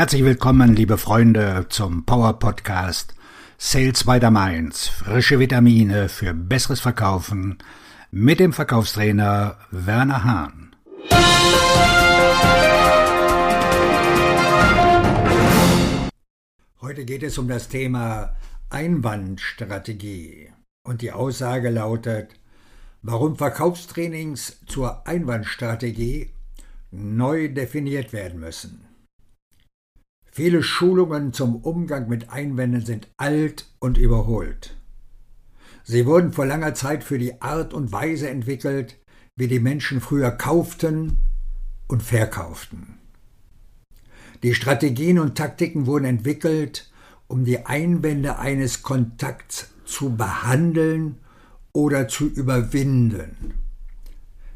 [0.00, 3.14] Herzlich willkommen, liebe Freunde, zum Power Podcast
[3.58, 4.88] Sales by the Mainz.
[4.88, 7.58] Frische Vitamine für besseres Verkaufen
[8.10, 10.74] mit dem Verkaufstrainer Werner Hahn.
[16.80, 18.34] Heute geht es um das Thema
[18.70, 20.50] Einwandstrategie.
[20.82, 22.30] Und die Aussage lautet,
[23.02, 26.30] warum Verkaufstrainings zur Einwandstrategie
[26.90, 28.89] neu definiert werden müssen.
[30.42, 34.74] Viele Schulungen zum Umgang mit Einwänden sind alt und überholt.
[35.84, 38.96] Sie wurden vor langer Zeit für die Art und Weise entwickelt,
[39.36, 41.18] wie die Menschen früher kauften
[41.88, 42.94] und verkauften.
[44.42, 46.90] Die Strategien und Taktiken wurden entwickelt,
[47.28, 51.18] um die Einwände eines Kontakts zu behandeln
[51.72, 53.52] oder zu überwinden.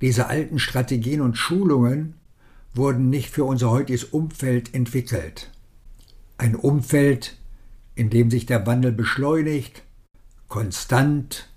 [0.00, 2.14] Diese alten Strategien und Schulungen
[2.72, 5.50] wurden nicht für unser heutiges Umfeld entwickelt.
[6.38, 7.36] Ein Umfeld,
[7.94, 9.82] in dem sich der Wandel beschleunigt,
[10.48, 11.48] konstant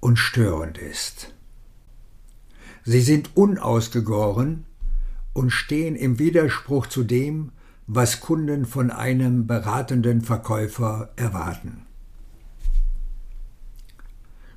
[0.00, 1.34] und störend ist.
[2.84, 4.64] Sie sind unausgegoren
[5.32, 7.50] und stehen im Widerspruch zu dem,
[7.86, 11.86] was Kunden von einem beratenden Verkäufer erwarten.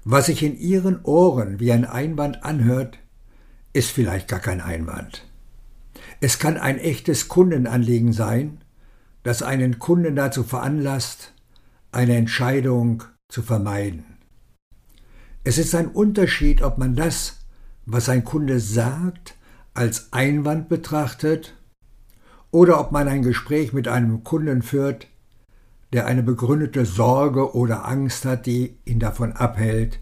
[0.04, 3.00] Was sich in Ihren Ohren wie ein Einwand anhört,
[3.74, 5.28] ist vielleicht gar kein Einwand.
[6.22, 8.64] Es kann ein echtes Kundenanliegen sein,
[9.24, 11.34] das einen Kunden dazu veranlasst,
[11.92, 14.06] eine Entscheidung zu vermeiden.
[15.44, 17.40] Es ist ein Unterschied, ob man das,
[17.86, 19.36] was ein Kunde sagt,
[19.74, 21.56] als Einwand betrachtet
[22.52, 25.08] oder ob man ein Gespräch mit einem Kunden führt,
[25.94, 30.00] der eine begründete Sorge oder Angst hat, die ihn davon abhält,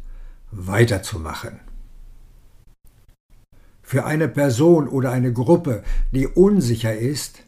[0.52, 1.60] weiterzumachen.
[3.82, 7.44] Für eine Person oder eine Gruppe, die unsicher ist,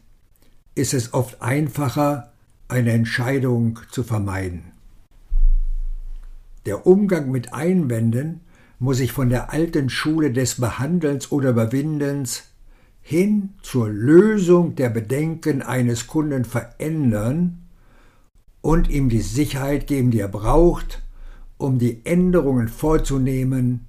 [0.80, 2.32] ist es oft einfacher,
[2.68, 4.72] eine Entscheidung zu vermeiden.
[6.64, 8.40] Der Umgang mit Einwänden
[8.78, 12.44] muss sich von der alten Schule des Behandelns oder Überwindens
[13.02, 17.66] hin zur Lösung der Bedenken eines Kunden verändern
[18.62, 21.02] und ihm die Sicherheit geben, die er braucht,
[21.58, 23.86] um die Änderungen vorzunehmen,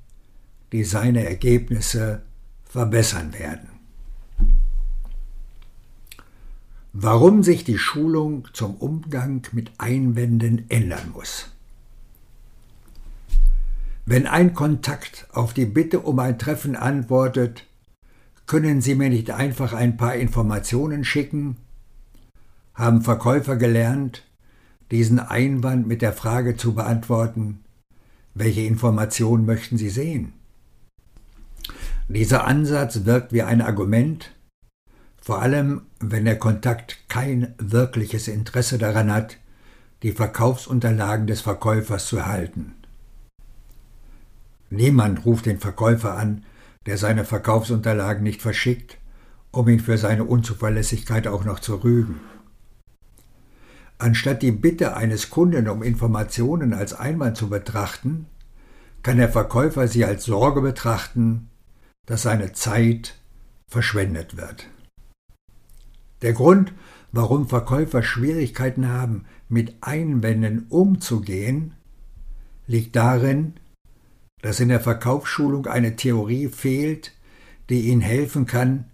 [0.74, 2.24] die seine Ergebnisse
[2.66, 3.71] verbessern werden.
[6.94, 11.48] Warum sich die Schulung zum Umgang mit Einwänden ändern muss.
[14.06, 17.66] Wenn ein Kontakt auf die Bitte um ein Treffen antwortet,
[18.46, 21.56] können Sie mir nicht einfach ein paar Informationen schicken?
[22.74, 24.26] Haben Verkäufer gelernt,
[24.92, 27.64] diesen Einwand mit der Frage zu beantworten,
[28.34, 30.34] welche Informationen möchten Sie sehen?
[32.10, 34.34] Dieser Ansatz wirkt wie ein Argument,
[35.22, 39.38] vor allem wenn der Kontakt kein wirkliches Interesse daran hat,
[40.04, 42.74] die Verkaufsunterlagen des Verkäufers zu erhalten.
[44.72, 46.44] Niemand ruft den Verkäufer an,
[46.88, 48.98] der seine Verkaufsunterlagen nicht verschickt,
[49.52, 52.20] um ihn für seine Unzuverlässigkeit auch noch zu rügen.
[54.00, 58.26] Anstatt die Bitte eines Kunden um Informationen als Einwand zu betrachten,
[59.04, 61.50] kann der Verkäufer sie als Sorge betrachten,
[62.08, 63.20] dass seine Zeit
[63.68, 64.68] verschwendet wird.
[66.22, 66.74] Der Grund,
[67.12, 71.74] warum Verkäufer Schwierigkeiten haben, mit Einwänden umzugehen,
[72.68, 73.54] liegt darin,
[74.42, 77.14] dass in der Verkaufsschulung eine Theorie fehlt,
[77.70, 78.86] die ihnen helfen kann,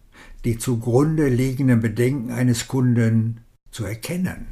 [0.46, 4.48] die zugrunde liegenden Bedenken eines Kunden zu erkennen.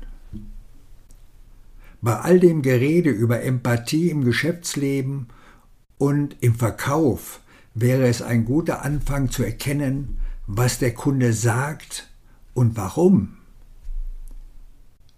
[2.01, 5.27] Bei all dem Gerede über Empathie im Geschäftsleben
[5.97, 7.41] und im Verkauf
[7.73, 12.09] wäre es ein guter Anfang zu erkennen, was der Kunde sagt
[12.55, 13.37] und warum.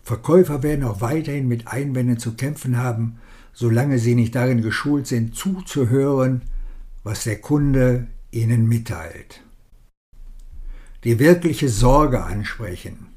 [0.03, 3.19] Verkäufer werden auch weiterhin mit Einwänden zu kämpfen haben,
[3.53, 6.41] solange sie nicht darin geschult sind, zuzuhören,
[7.03, 9.41] was der Kunde ihnen mitteilt.
[11.03, 13.07] Die wirkliche Sorge ansprechen.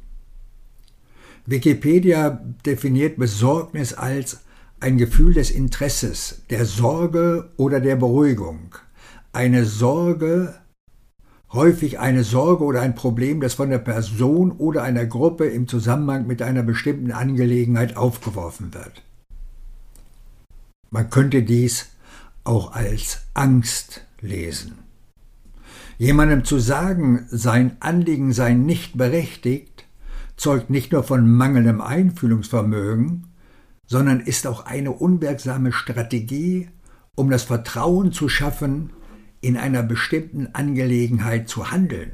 [1.47, 4.41] Wikipedia definiert Besorgnis als
[4.81, 8.75] ein Gefühl des Interesses, der Sorge oder der Beruhigung.
[9.33, 10.55] Eine Sorge,
[11.53, 16.27] häufig eine Sorge oder ein Problem, das von der Person oder einer Gruppe im Zusammenhang
[16.27, 19.03] mit einer bestimmten Angelegenheit aufgeworfen wird.
[20.91, 21.91] Man könnte dies
[22.45, 24.79] auch als Angst lesen.
[25.99, 29.85] Jemandem zu sagen, sein Anliegen sei nicht berechtigt,
[30.37, 33.27] zeugt nicht nur von mangelndem Einfühlungsvermögen,
[33.87, 36.69] sondern ist auch eine unwirksame Strategie,
[37.15, 38.91] um das Vertrauen zu schaffen,
[39.41, 42.13] in einer bestimmten Angelegenheit zu handeln.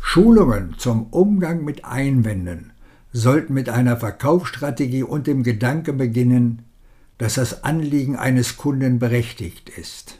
[0.00, 2.72] Schulungen zum Umgang mit Einwänden
[3.12, 6.64] sollten mit einer Verkaufsstrategie und dem Gedanke beginnen,
[7.18, 10.18] dass das Anliegen eines Kunden berechtigt ist.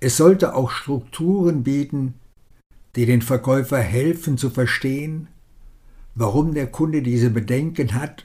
[0.00, 2.14] Es sollte auch Strukturen bieten,
[2.96, 5.28] die den Verkäufer helfen zu verstehen,
[6.14, 8.24] warum der Kunde diese Bedenken hat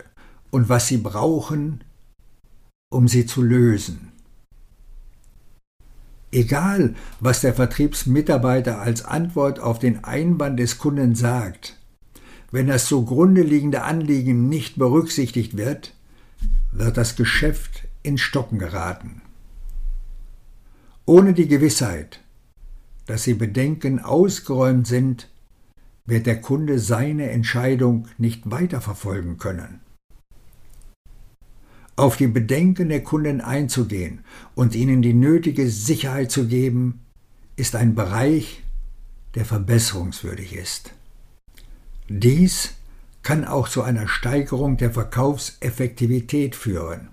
[0.52, 1.84] und was sie brauchen,
[2.90, 4.12] um sie zu lösen.
[6.32, 11.78] Egal, was der Vertriebsmitarbeiter als Antwort auf den Einwand des Kunden sagt,
[12.52, 15.94] wenn das zugrunde liegende Anliegen nicht berücksichtigt wird,
[16.72, 19.22] wird das Geschäft in Stocken geraten.
[21.06, 22.22] Ohne die Gewissheit,
[23.08, 25.30] dass die Bedenken ausgeräumt sind,
[26.06, 29.80] wird der Kunde seine Entscheidung nicht weiterverfolgen können.
[32.00, 34.20] Auf die Bedenken der Kunden einzugehen
[34.56, 37.02] und ihnen die nötige Sicherheit zu geben,
[37.58, 38.64] ist ein Bereich,
[39.36, 40.94] der verbesserungswürdig ist.
[42.08, 42.76] Dies
[43.22, 47.10] kann auch zu einer Steigerung der Verkaufseffektivität führen.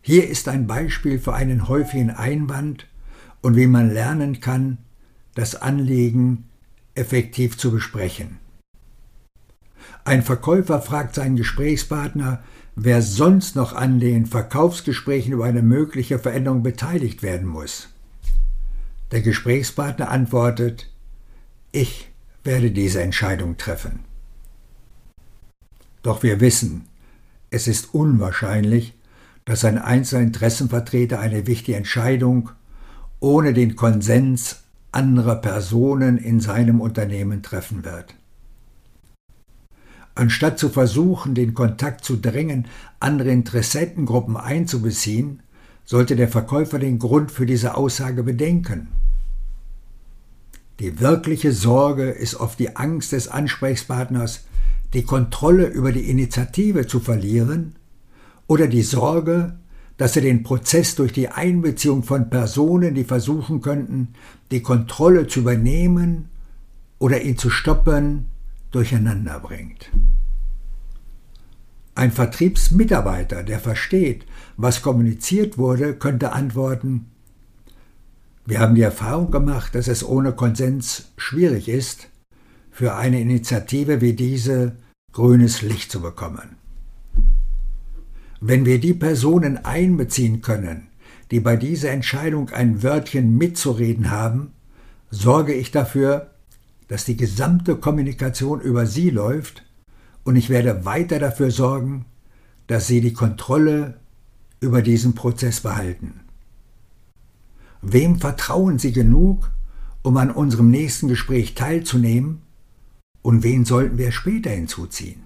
[0.00, 2.86] Hier ist ein Beispiel für einen häufigen Einwand
[3.40, 4.78] und wie man lernen kann,
[5.34, 6.44] das Anliegen
[6.94, 8.38] effektiv zu besprechen.
[10.04, 12.42] Ein Verkäufer fragt seinen Gesprächspartner,
[12.74, 17.88] wer sonst noch an den Verkaufsgesprächen über eine mögliche Veränderung beteiligt werden muss.
[19.12, 20.90] Der Gesprächspartner antwortet,
[21.70, 22.10] ich
[22.42, 24.00] werde diese Entscheidung treffen.
[26.02, 26.86] Doch wir wissen,
[27.50, 28.94] es ist unwahrscheinlich,
[29.44, 32.50] dass ein einzelner Interessenvertreter eine wichtige Entscheidung
[33.20, 38.14] ohne den Konsens anderer Personen in seinem Unternehmen treffen wird.
[40.14, 42.66] Anstatt zu versuchen, den Kontakt zu drängen,
[43.00, 45.40] andere Interessentengruppen einzubeziehen,
[45.84, 48.88] sollte der Verkäufer den Grund für diese Aussage bedenken.
[50.80, 54.44] Die wirkliche Sorge ist oft die Angst des Ansprechpartners,
[54.94, 57.76] die Kontrolle über die Initiative zu verlieren
[58.46, 59.56] oder die Sorge,
[59.96, 64.14] dass er den Prozess durch die Einbeziehung von Personen, die versuchen könnten,
[64.50, 66.28] die Kontrolle zu übernehmen
[66.98, 68.26] oder ihn zu stoppen,
[68.72, 69.90] durcheinander bringt.
[71.94, 74.24] Ein Vertriebsmitarbeiter, der versteht,
[74.56, 77.06] was kommuniziert wurde, könnte antworten,
[78.44, 82.08] wir haben die Erfahrung gemacht, dass es ohne Konsens schwierig ist,
[82.72, 84.76] für eine Initiative wie diese
[85.12, 86.56] grünes Licht zu bekommen.
[88.40, 90.88] Wenn wir die Personen einbeziehen können,
[91.30, 94.52] die bei dieser Entscheidung ein Wörtchen mitzureden haben,
[95.10, 96.31] sorge ich dafür,
[96.88, 99.64] dass die gesamte Kommunikation über sie läuft
[100.24, 102.04] und ich werde weiter dafür sorgen,
[102.66, 104.00] dass sie die Kontrolle
[104.60, 106.20] über diesen Prozess behalten.
[107.82, 109.50] Wem vertrauen Sie genug,
[110.02, 112.42] um an unserem nächsten Gespräch teilzunehmen?
[113.22, 115.24] Und wen sollten wir später hinzuziehen?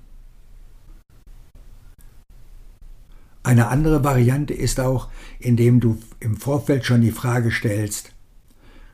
[3.42, 5.08] Eine andere Variante ist auch,
[5.38, 8.12] indem du im Vorfeld schon die Frage stellst,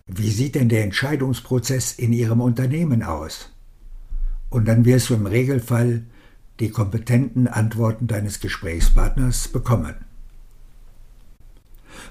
[0.06, 3.50] wie sieht denn der Entscheidungsprozess in Ihrem Unternehmen aus?
[4.50, 6.04] Und dann wirst du im Regelfall
[6.60, 9.94] die kompetenten Antworten deines Gesprächspartners bekommen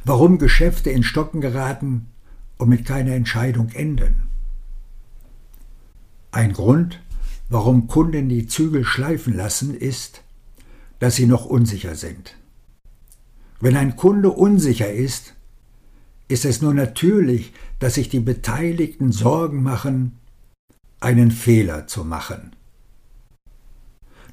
[0.04, 2.08] warum Geschäfte in Stocken geraten
[2.58, 4.24] und mit keiner Entscheidung enden.
[6.32, 7.02] Ein Grund,
[7.50, 10.24] warum Kunden die Zügel schleifen lassen, ist,
[11.00, 12.36] dass sie noch unsicher sind.
[13.60, 15.36] Wenn ein Kunde unsicher ist,
[16.32, 20.14] ist es nur natürlich, dass sich die Beteiligten Sorgen machen,
[21.00, 22.56] einen Fehler zu machen.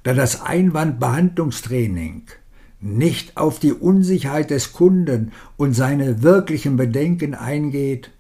[0.05, 2.23] Da das Einwandbehandlungstraining
[2.81, 8.13] nicht auf die Unsicherheit des Kunden und seine wirklichen Bedenken eingeht,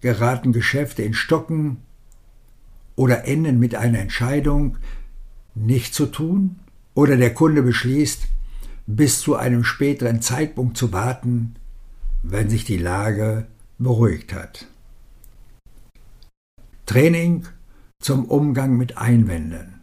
[0.00, 1.76] geraten Geschäfte in Stocken
[2.96, 4.78] oder enden mit einer Entscheidung,
[5.54, 6.56] nicht zu tun,
[6.94, 8.22] oder der Kunde beschließt,
[8.86, 11.54] bis zu einem späteren Zeitpunkt zu warten,
[12.22, 13.46] wenn sich die Lage
[13.78, 14.66] beruhigt hat.
[16.86, 17.46] Training
[18.00, 19.82] zum Umgang mit Einwänden.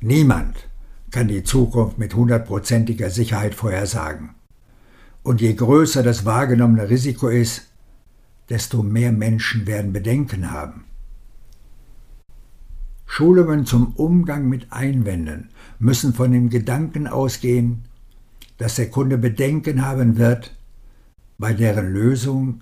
[0.00, 0.68] Niemand
[1.10, 4.34] kann die Zukunft mit hundertprozentiger Sicherheit vorhersagen.
[5.22, 7.70] Und je größer das wahrgenommene Risiko ist,
[8.48, 10.84] desto mehr Menschen werden Bedenken haben.
[13.06, 17.84] Schulungen zum Umgang mit Einwänden müssen von dem Gedanken ausgehen,
[18.58, 20.56] dass der Kunde Bedenken haben wird,
[21.38, 22.60] bei deren Lösung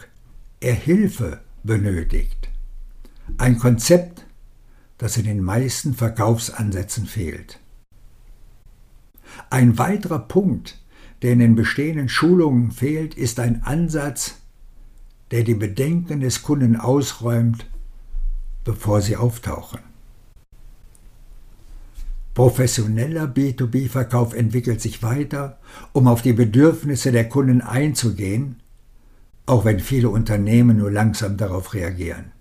[0.60, 2.48] er Hilfe benötigt.
[3.38, 4.24] Ein Konzept,
[4.98, 7.58] das in den meisten Verkaufsansätzen fehlt.
[9.50, 10.78] Ein weiterer Punkt,
[11.22, 14.36] der in den bestehenden Schulungen fehlt, ist ein Ansatz,
[15.30, 17.66] der die Bedenken des Kunden ausräumt,
[18.64, 19.80] bevor sie auftauchen.
[22.34, 25.58] Professioneller B2B-Verkauf entwickelt sich weiter,
[25.92, 28.56] um auf die Bedürfnisse der Kunden einzugehen,
[29.44, 32.32] auch wenn viele Unternehmen nur langsam darauf reagieren.